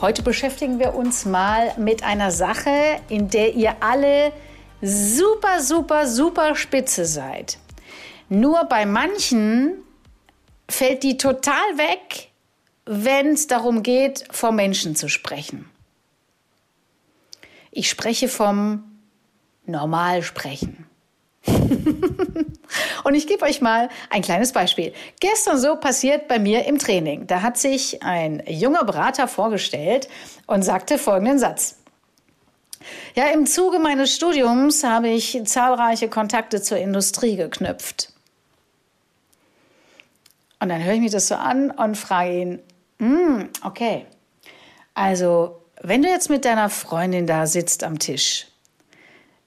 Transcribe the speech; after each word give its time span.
Heute 0.00 0.22
beschäftigen 0.22 0.78
wir 0.78 0.94
uns 0.94 1.26
mal 1.26 1.74
mit 1.76 2.02
einer 2.02 2.30
Sache, 2.30 3.00
in 3.10 3.28
der 3.28 3.54
ihr 3.54 3.82
alle 3.82 4.32
super, 4.80 5.60
super, 5.60 6.06
super 6.06 6.56
spitze 6.56 7.04
seid. 7.04 7.58
Nur 8.30 8.64
bei 8.64 8.86
manchen 8.86 9.74
fällt 10.70 11.02
die 11.02 11.18
total 11.18 11.76
weg, 11.76 12.30
wenn 12.86 13.32
es 13.32 13.46
darum 13.46 13.82
geht, 13.82 14.24
vor 14.30 14.52
Menschen 14.52 14.96
zu 14.96 15.10
sprechen. 15.10 15.68
Ich 17.70 17.90
spreche 17.90 18.28
vom 18.28 18.84
Normalsprechen. 19.66 20.86
Und 23.04 23.14
ich 23.14 23.26
gebe 23.26 23.44
euch 23.44 23.60
mal 23.60 23.88
ein 24.10 24.22
kleines 24.22 24.52
Beispiel. 24.52 24.92
Gestern 25.20 25.58
so 25.58 25.76
passiert 25.76 26.28
bei 26.28 26.38
mir 26.38 26.66
im 26.66 26.78
Training. 26.78 27.26
Da 27.26 27.42
hat 27.42 27.58
sich 27.58 28.02
ein 28.02 28.42
junger 28.46 28.84
Berater 28.84 29.28
vorgestellt 29.28 30.08
und 30.46 30.62
sagte 30.62 30.98
folgenden 30.98 31.38
Satz. 31.38 31.76
Ja, 33.14 33.26
im 33.26 33.46
Zuge 33.46 33.78
meines 33.78 34.14
Studiums 34.14 34.84
habe 34.84 35.08
ich 35.08 35.40
zahlreiche 35.44 36.08
Kontakte 36.08 36.62
zur 36.62 36.78
Industrie 36.78 37.36
geknüpft. 37.36 38.12
Und 40.60 40.68
dann 40.68 40.82
höre 40.82 40.94
ich 40.94 41.00
mir 41.00 41.10
das 41.10 41.28
so 41.28 41.34
an 41.34 41.70
und 41.70 41.96
frage 41.96 42.40
ihn, 42.40 42.58
mm, 42.98 43.48
okay, 43.64 44.06
also 44.94 45.62
wenn 45.82 46.02
du 46.02 46.08
jetzt 46.08 46.28
mit 46.28 46.44
deiner 46.44 46.68
Freundin 46.68 47.26
da 47.26 47.46
sitzt 47.46 47.84
am 47.84 47.98
Tisch, 47.98 48.46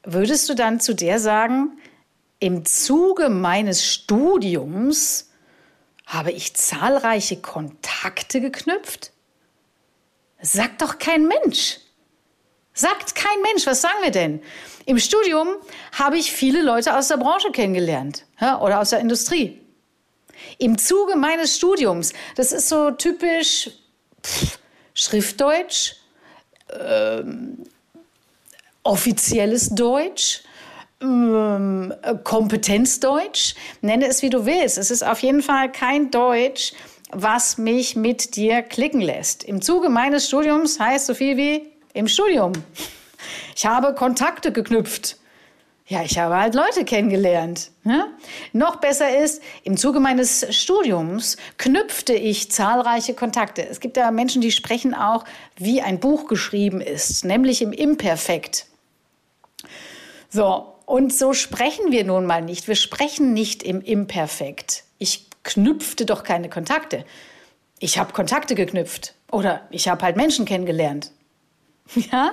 würdest 0.03 0.50
du 0.50 0.56
dann 0.56 0.80
zu 0.80 0.95
der 0.95 1.19
sagen, 1.19 1.78
im 2.44 2.66
Zuge 2.66 3.30
meines 3.30 3.86
Studiums 3.86 5.31
habe 6.05 6.33
ich 6.33 6.53
zahlreiche 6.53 7.38
Kontakte 7.38 8.41
geknüpft? 8.41 9.13
Sagt 10.41 10.81
doch 10.81 10.97
kein 10.97 11.25
Mensch. 11.25 11.77
Sagt 12.73 13.16
kein 13.16 13.41
Mensch. 13.44 13.66
Was 13.66 13.80
sagen 13.80 14.00
wir 14.02 14.11
denn? 14.11 14.44
Im 14.85 15.00
Studium 15.00 15.55
habe 15.94 16.17
ich 16.17 16.33
viele 16.33 16.61
Leute 16.61 16.97
aus 16.97 17.08
der 17.08 17.16
Branche 17.16 17.50
kennengelernt 17.52 18.25
ja, 18.41 18.59
oder 18.59 18.81
aus 18.81 18.89
der 18.89 19.00
Industrie. 19.00 19.61
Im 20.57 20.78
Zuge 20.78 21.16
meines 21.16 21.55
Studiums, 21.55 22.11
das 22.35 22.52
ist 22.52 22.67
so 22.67 22.91
typisch 22.91 23.69
pff, 24.22 24.59
Schriftdeutsch, 24.94 25.94
ähm, 26.78 27.63
offizielles 28.83 29.69
Deutsch, 29.69 30.44
ähm, 31.02 31.94
Kompetenzdeutsch, 32.23 33.55
nenne 33.81 34.08
es 34.08 34.22
wie 34.22 34.30
du 34.30 34.45
willst. 34.45 34.77
Es 34.77 34.91
ist 34.91 35.05
auf 35.05 35.19
jeden 35.19 35.41
Fall 35.41 35.72
kein 35.72 36.11
Deutsch, 36.11 36.73
was 37.11 37.58
mich 37.58 37.95
mit 37.95 38.35
dir 38.35 38.61
klicken 38.61 39.02
lässt. 39.02 39.44
Im 39.44 39.61
Zuge 39.61 39.89
meines 39.89 40.27
Studiums 40.27 40.80
heißt 40.80 41.05
so 41.05 41.13
viel 41.13 41.38
wie 41.38 41.67
im 41.94 42.08
Studium. 42.08 42.53
Ich 43.55 43.66
habe 43.66 43.94
Kontakte 43.94 44.52
geknüpft. 44.52 45.17
Ja, 45.85 46.02
ich 46.02 46.17
habe 46.17 46.38
halt 46.38 46.55
Leute 46.55 46.85
kennengelernt. 46.85 47.72
Ja? 47.83 48.07
Noch 48.53 48.78
besser 48.78 49.19
ist, 49.19 49.44
im 49.63 49.75
Zuge 49.75 50.00
meines 50.00 50.45
Studiums 50.55 51.35
knüpfte 51.57 52.13
ich 52.13 52.51
zahlreiche 52.51 53.13
Kontakte. 53.13 53.68
Es 53.68 53.81
gibt 53.81 53.97
ja 53.97 54.09
Menschen, 54.09 54.41
die 54.41 54.51
sprechen 54.51 54.94
auch, 54.94 55.25
wie 55.57 55.81
ein 55.81 56.00
Buch 56.00 56.28
geschrieben 56.28 56.79
ist, 56.79 57.25
nämlich 57.25 57.62
im 57.62 57.73
Imperfekt. 57.73 58.66
So, 60.29 60.72
und 60.85 61.13
so 61.13 61.33
sprechen 61.33 61.91
wir 61.91 62.03
nun 62.03 62.25
mal 62.25 62.41
nicht. 62.41 62.67
Wir 62.67 62.75
sprechen 62.75 63.33
nicht 63.33 63.63
im 63.63 63.81
Imperfekt. 63.81 64.83
Ich 64.97 65.27
knüpfte 65.44 66.05
doch 66.05 66.23
keine 66.23 66.49
Kontakte. 66.49 67.05
Ich 67.79 67.97
habe 67.97 68.13
Kontakte 68.13 68.55
geknüpft 68.55 69.13
oder 69.31 69.67
ich 69.69 69.88
habe 69.88 70.03
halt 70.03 70.16
Menschen 70.16 70.45
kennengelernt. 70.45 71.11
Ja? 72.11 72.31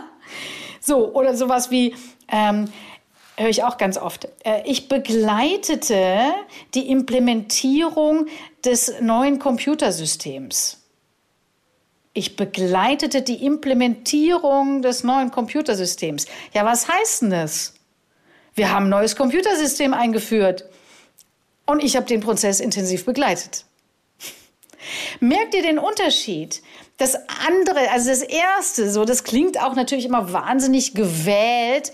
So, 0.81 1.13
oder 1.13 1.37
sowas 1.37 1.71
wie, 1.71 1.95
ähm, 2.29 2.71
höre 3.41 3.49
ich 3.49 3.65
auch 3.65 3.79
ganz 3.79 3.97
oft. 3.97 4.29
Äh, 4.45 4.63
ich 4.65 4.89
begleitete 4.89 6.33
die 6.75 6.89
Implementierung 6.89 8.27
des 8.65 9.01
neuen 9.01 9.39
Computersystems. 9.39 10.79
Ich 12.13 12.37
begleitete 12.37 13.23
die 13.23 13.45
Implementierung 13.45 14.83
des 14.83 15.05
neuen 15.05 15.31
Computersystems. 15.31 16.27
Ja, 16.53 16.65
was 16.65 16.89
heißt 16.89 17.23
denn 17.23 17.31
das? 17.31 17.75
Wir 18.61 18.73
haben 18.73 18.89
ein 18.89 18.91
neues 18.91 19.17
Computersystem 19.17 19.95
eingeführt. 19.95 20.67
Und 21.65 21.83
ich 21.83 21.97
habe 21.97 22.05
den 22.05 22.21
Prozess 22.21 22.61
intensiv 22.61 23.07
begleitet. 23.07 23.65
Merkt 25.21 25.55
ihr 25.55 25.63
den 25.63 25.79
Unterschied? 25.79 26.61
Das 26.99 27.15
andere, 27.15 27.91
also 27.91 28.11
das 28.11 28.21
erste, 28.21 28.91
so, 28.91 29.07
das 29.07 29.25
klingt 29.25 29.59
auch 29.59 29.75
natürlich 29.77 30.05
immer 30.05 30.35
wahnsinnig 30.35 30.93
gewählt. 30.93 31.93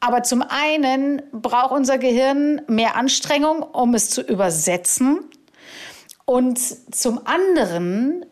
Aber 0.00 0.24
zum 0.24 0.42
einen 0.42 1.22
braucht 1.30 1.70
unser 1.70 1.98
Gehirn 1.98 2.62
mehr 2.66 2.96
Anstrengung, 2.96 3.62
um 3.62 3.94
es 3.94 4.10
zu 4.10 4.20
übersetzen. 4.20 5.20
Und 6.24 6.58
zum 6.92 7.24
anderen 7.24 8.26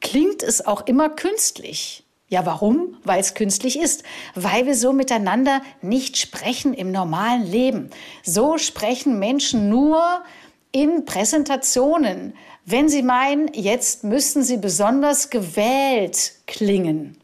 klingt 0.00 0.44
es 0.44 0.64
auch 0.64 0.86
immer 0.86 1.08
künstlich. 1.08 2.04
Ja, 2.28 2.44
warum? 2.44 2.96
Weil 3.04 3.20
es 3.20 3.34
künstlich 3.34 3.78
ist. 3.78 4.02
Weil 4.34 4.66
wir 4.66 4.74
so 4.74 4.92
miteinander 4.92 5.62
nicht 5.80 6.18
sprechen 6.18 6.74
im 6.74 6.92
normalen 6.92 7.46
Leben. 7.46 7.90
So 8.22 8.58
sprechen 8.58 9.18
Menschen 9.18 9.70
nur 9.70 10.22
in 10.70 11.06
Präsentationen, 11.06 12.34
wenn 12.66 12.90
sie 12.90 13.02
meinen, 13.02 13.50
jetzt 13.54 14.04
müssen 14.04 14.42
sie 14.42 14.58
besonders 14.58 15.30
gewählt 15.30 16.32
klingen. 16.46 17.18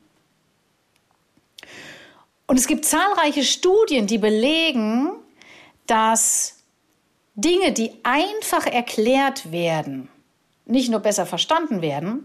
Und 2.47 2.59
es 2.59 2.67
gibt 2.67 2.87
zahlreiche 2.87 3.45
Studien, 3.45 4.07
die 4.07 4.19
belegen, 4.19 5.11
dass 5.87 6.57
Dinge, 7.35 7.73
die 7.73 7.93
einfach 8.05 8.67
erklärt 8.67 9.53
werden, 9.53 10.09
nicht 10.65 10.91
nur 10.91 11.01
besser 11.01 11.27
verstanden 11.27 11.83
werden, 11.83 12.25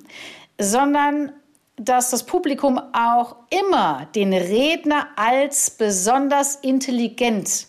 sondern 0.57 1.33
dass 1.79 2.11
das 2.11 2.23
Publikum 2.23 2.79
auch 2.93 3.37
immer 3.49 4.07
den 4.13 4.33
Redner 4.33 5.07
als 5.15 5.71
besonders 5.71 6.55
intelligent 6.55 7.67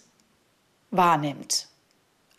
wahrnimmt. 0.90 1.68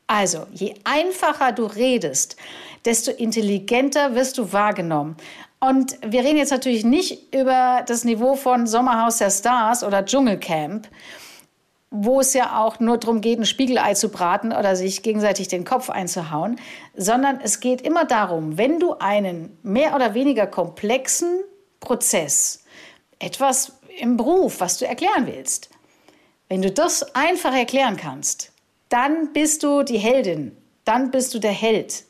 Also, 0.06 0.46
je 0.52 0.76
einfacher 0.84 1.54
du 1.54 1.66
redest, 1.66 2.36
desto 2.84 3.12
intelligenter 3.12 4.14
wirst 4.16 4.38
du 4.38 4.52
wahrgenommen. 4.52 5.16
Und 5.62 5.98
wir 6.06 6.24
reden 6.24 6.38
jetzt 6.38 6.52
natürlich 6.52 6.84
nicht 6.84 7.34
über 7.34 7.84
das 7.88 8.04
Niveau 8.04 8.36
von 8.36 8.68
Sommerhaus 8.68 9.20
der 9.20 9.30
Stars 9.30 9.84
oder 9.84 10.04
Dschungelcamp, 10.04 10.90
wo 11.92 12.20
es 12.20 12.34
ja 12.34 12.60
auch 12.60 12.80
nur 12.80 12.98
darum 12.98 13.22
geht, 13.22 13.40
ein 13.40 13.46
Spiegelei 13.46 13.94
zu 13.94 14.10
braten 14.10 14.52
oder 14.52 14.76
sich 14.76 15.04
gegenseitig 15.04 15.48
den 15.48 15.64
Kopf 15.64 15.90
einzuhauen, 15.90 16.60
sondern 16.96 17.40
es 17.42 17.60
geht 17.62 17.82
immer 17.82 18.06
darum, 18.06 18.58
wenn 18.58 18.80
du 18.80 18.96
einen 19.00 19.58
mehr 19.62 19.96
oder 19.96 20.14
weniger 20.14 20.48
komplexen 20.48 21.42
Prozess, 21.82 22.64
etwas 23.20 23.74
im 24.00 24.16
Beruf, 24.16 24.62
was 24.62 24.78
du 24.78 24.88
erklären 24.88 25.28
willst, 25.28 25.70
wenn 26.48 26.62
du 26.62 26.72
das 26.72 27.14
einfach 27.16 27.54
erklären 27.54 27.98
kannst, 27.98 28.52
dann 28.88 29.34
bist 29.34 29.64
du 29.64 29.84
die 29.84 29.98
Heldin, 29.98 30.56
dann 30.86 31.12
bist 31.12 31.34
du 31.34 31.40
der 31.40 31.52
Held. 31.52 32.06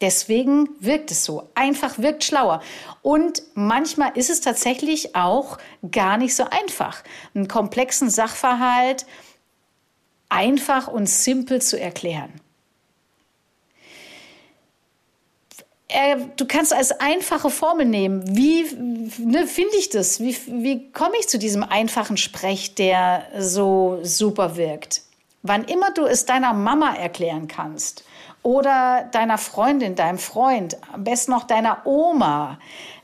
Deswegen 0.00 0.68
wirkt 0.80 1.10
es 1.10 1.24
so. 1.24 1.50
Einfach 1.54 1.98
wirkt 1.98 2.24
schlauer. 2.24 2.62
Und 3.02 3.42
manchmal 3.54 4.16
ist 4.16 4.30
es 4.30 4.40
tatsächlich 4.40 5.14
auch 5.14 5.58
gar 5.90 6.16
nicht 6.16 6.34
so 6.34 6.44
einfach, 6.44 7.04
einen 7.34 7.48
komplexen 7.48 8.08
Sachverhalt 8.08 9.04
einfach 10.30 10.88
und 10.88 11.06
simpel 11.06 11.60
zu 11.60 11.78
erklären. 11.78 12.32
Äh, 15.92 16.16
du 16.36 16.46
kannst 16.46 16.72
als 16.72 16.92
einfache 17.00 17.50
Formel 17.50 17.86
nehmen. 17.86 18.22
Wie 18.36 18.64
ne, 19.18 19.46
finde 19.46 19.76
ich 19.76 19.90
das? 19.90 20.20
Wie, 20.20 20.36
wie 20.46 20.90
komme 20.92 21.14
ich 21.18 21.28
zu 21.28 21.38
diesem 21.38 21.62
einfachen 21.62 22.16
Sprech, 22.16 22.74
der 22.74 23.24
so 23.38 23.98
super 24.02 24.56
wirkt? 24.56 25.02
Wann 25.42 25.64
immer 25.64 25.90
du 25.90 26.04
es 26.04 26.26
deiner 26.26 26.52
Mama 26.52 26.94
erklären 26.94 27.48
kannst 27.48 28.04
oder 28.42 29.08
deiner 29.12 29.38
Freundin, 29.38 29.94
deinem 29.96 30.18
Freund, 30.18 30.76
am 30.92 31.04
besten 31.04 31.32
noch 31.32 31.44
deiner 31.44 31.86
Oma, 31.86 32.58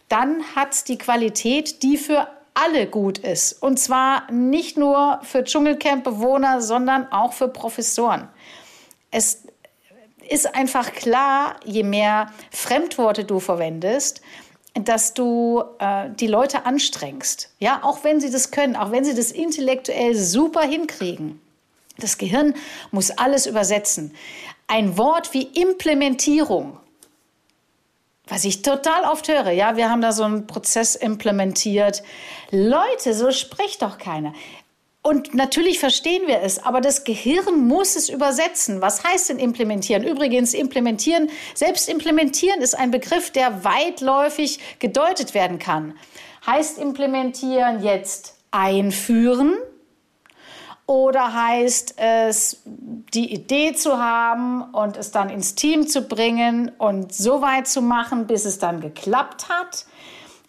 dann 0.09 0.43
hat 0.55 0.73
es 0.73 0.85
die 0.85 0.99
Qualität, 0.99 1.83
die 1.83 1.97
für 1.97 2.29
alle 2.55 2.87
gut 2.87 3.19
ist. 3.19 3.63
Und 3.63 3.79
zwar 3.79 4.31
nicht 4.31 4.77
nur 4.77 5.21
für 5.23 5.45
Dschungelcamp-Bewohner, 5.45 6.61
sondern 6.63 7.11
auch 7.11 7.33
für 7.33 7.49
Professoren. 7.49 8.29
Es 9.11 9.46
ist 10.31 10.55
einfach 10.55 10.93
klar, 10.93 11.57
je 11.65 11.83
mehr 11.83 12.33
Fremdworte 12.51 13.25
du 13.25 13.41
verwendest, 13.41 14.21
dass 14.75 15.15
du 15.15 15.65
äh, 15.79 16.11
die 16.11 16.27
Leute 16.27 16.67
anstrengst. 16.67 17.51
Ja, 17.59 17.81
auch 17.83 18.05
wenn 18.05 18.21
sie 18.21 18.31
das 18.31 18.51
können, 18.51 18.77
auch 18.77 18.91
wenn 18.91 19.05
sie 19.05 19.15
das 19.15 19.33
intellektuell 19.33 20.15
super 20.15 20.63
hinkriegen. 20.63 21.41
Das 21.99 22.19
Gehirn 22.19 22.55
muss 22.91 23.11
alles 23.11 23.47
übersetzen. 23.47 24.15
Ein 24.67 24.99
Wort 24.99 25.33
wie 25.33 25.45
Implementierung, 25.45 26.79
was 28.27 28.45
ich 28.45 28.63
total 28.63 29.05
oft 29.05 29.29
höre, 29.29 29.51
ja, 29.51 29.77
wir 29.77 29.89
haben 29.89 30.01
da 30.01 30.13
so 30.13 30.25
einen 30.25 30.47
Prozess 30.47 30.97
implementiert. 30.97 32.03
Leute, 32.51 33.15
so 33.15 33.31
spricht 33.31 33.83
doch 33.83 33.99
keiner. 33.99 34.35
Und 35.07 35.35
natürlich 35.35 35.79
verstehen 35.79 36.27
wir 36.27 36.43
es, 36.43 36.59
aber 36.65 36.81
das 36.81 37.05
Gehirn 37.05 37.69
muss 37.69 37.95
es 37.95 38.09
übersetzen. 38.09 38.83
Was 38.83 39.05
heißt 39.05 39.29
denn 39.29 39.39
implementieren? 39.39 40.03
Übrigens, 40.03 40.53
implementieren, 40.53 41.31
selbst 41.55 41.89
implementieren 41.89 42.61
ist 42.61 42.77
ein 42.77 42.91
Begriff, 42.91 43.31
der 43.31 43.63
weitläufig 43.63 44.59
gedeutet 44.81 45.33
werden 45.33 45.61
kann. 45.61 45.95
Heißt 46.45 46.79
implementieren 46.79 47.85
jetzt 47.85 48.35
einführen? 48.51 49.57
Oder 50.87 51.33
heißt 51.33 51.95
es, 51.99 52.63
die 52.65 53.33
Idee 53.33 53.75
zu 53.75 53.99
haben 53.99 54.75
und 54.75 54.97
es 54.97 55.13
dann 55.13 55.31
ins 55.31 55.55
Team 55.55 55.87
zu 55.87 56.03
bringen 56.03 56.73
und 56.79 57.15
so 57.15 57.43
weit 57.43 57.69
zu 57.69 57.81
machen, 57.81 58.27
bis 58.27 58.45
es 58.45 58.59
dann 58.59 58.81
geklappt 58.81 59.49
hat? 59.49 59.87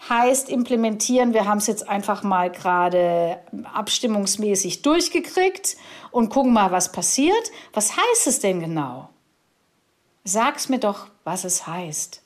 Heißt 0.10 0.50
implementieren, 0.50 1.34
wir 1.34 1.46
haben 1.46 1.58
es 1.58 1.68
jetzt 1.68 1.88
einfach 1.88 2.24
mal 2.24 2.52
gerade 2.52 3.40
abstimmungsmäßig 3.74 4.82
durchgekriegt 4.82 5.78
und 6.12 6.30
gucken 6.30 6.54
mal, 6.54 6.72
was 6.72 6.92
passiert. 6.92 7.52
Was 7.74 7.96
heißt 7.96 8.28
es 8.28 8.40
denn 8.40 8.60
genau? 8.60 9.10
Sag's 10.24 10.70
mir 10.70 10.80
doch, 10.80 11.08
was 11.24 11.44
es 11.44 11.68
heißt. 11.68 12.24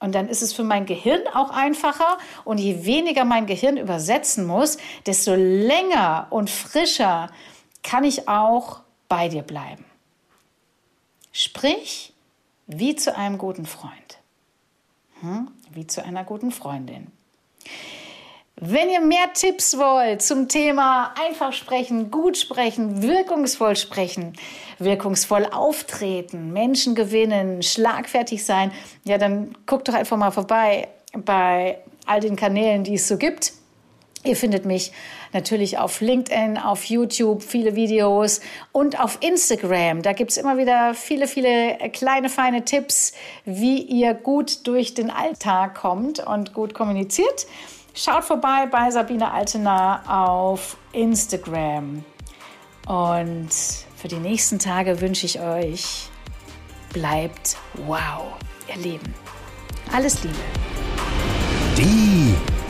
Und 0.00 0.14
dann 0.14 0.28
ist 0.28 0.42
es 0.42 0.52
für 0.52 0.64
mein 0.64 0.86
Gehirn 0.86 1.22
auch 1.32 1.50
einfacher. 1.50 2.18
Und 2.44 2.58
je 2.58 2.84
weniger 2.84 3.24
mein 3.24 3.46
Gehirn 3.46 3.76
übersetzen 3.76 4.46
muss, 4.46 4.76
desto 5.06 5.34
länger 5.34 6.26
und 6.30 6.50
frischer 6.50 7.30
kann 7.82 8.04
ich 8.04 8.28
auch 8.28 8.80
bei 9.08 9.28
dir 9.28 9.42
bleiben. 9.42 9.84
Sprich 11.32 12.12
wie 12.66 12.96
zu 12.96 13.16
einem 13.16 13.38
guten 13.38 13.66
Freund. 13.66 14.18
Hm? 15.20 15.50
Wie 15.70 15.86
zu 15.86 16.04
einer 16.04 16.24
guten 16.24 16.50
Freundin. 16.50 17.10
Wenn 18.56 18.88
ihr 18.88 19.00
mehr 19.00 19.32
Tipps 19.34 19.76
wollt 19.78 20.22
zum 20.22 20.48
Thema 20.48 21.12
einfach 21.20 21.52
sprechen, 21.52 22.10
gut 22.12 22.38
sprechen, 22.38 23.02
wirkungsvoll 23.02 23.74
sprechen, 23.74 24.34
wirkungsvoll 24.78 25.46
auftreten, 25.46 26.52
Menschen 26.52 26.94
gewinnen, 26.94 27.62
schlagfertig 27.62 28.44
sein, 28.44 28.70
ja, 29.02 29.18
dann 29.18 29.56
guckt 29.66 29.88
doch 29.88 29.94
einfach 29.94 30.16
mal 30.16 30.30
vorbei 30.30 30.86
bei 31.12 31.78
all 32.06 32.20
den 32.20 32.36
Kanälen, 32.36 32.84
die 32.84 32.94
es 32.94 33.08
so 33.08 33.16
gibt. 33.18 33.52
Ihr 34.24 34.36
findet 34.36 34.64
mich 34.64 34.90
natürlich 35.34 35.76
auf 35.76 36.00
LinkedIn, 36.00 36.56
auf 36.56 36.84
YouTube, 36.84 37.42
viele 37.42 37.76
Videos 37.76 38.40
und 38.72 38.98
auf 38.98 39.18
Instagram. 39.20 40.00
Da 40.00 40.14
gibt 40.14 40.30
es 40.30 40.38
immer 40.38 40.56
wieder 40.56 40.94
viele, 40.94 41.28
viele 41.28 41.76
kleine, 41.92 42.30
feine 42.30 42.64
Tipps, 42.64 43.12
wie 43.44 43.82
ihr 43.82 44.14
gut 44.14 44.66
durch 44.66 44.94
den 44.94 45.10
Alltag 45.10 45.74
kommt 45.74 46.20
und 46.20 46.54
gut 46.54 46.72
kommuniziert. 46.72 47.46
Schaut 47.92 48.24
vorbei 48.24 48.66
bei 48.70 48.90
Sabine 48.90 49.30
Altena 49.30 50.32
auf 50.32 50.78
Instagram. 50.92 52.02
Und 52.86 53.50
für 53.96 54.08
die 54.08 54.16
nächsten 54.16 54.58
Tage 54.58 55.00
wünsche 55.02 55.26
ich 55.26 55.38
euch, 55.40 56.08
bleibt 56.92 57.56
wow, 57.86 58.32
ihr 58.68 58.82
Lieben. 58.82 59.14
Alles 59.92 60.24
Liebe. 60.24 60.34
Die 61.76 62.33